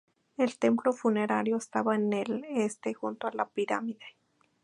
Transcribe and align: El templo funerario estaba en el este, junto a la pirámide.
El 0.35 0.57
templo 0.57 0.93
funerario 0.93 1.57
estaba 1.57 1.93
en 1.95 2.11
el 2.11 2.43
este, 2.49 2.95
junto 2.95 3.27
a 3.27 3.31
la 3.35 3.45
pirámide. 3.47 4.15